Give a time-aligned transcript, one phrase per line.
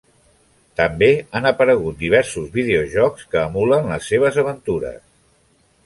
[0.79, 5.03] També han aparegut diversos videojocs que emulen les seves aventures.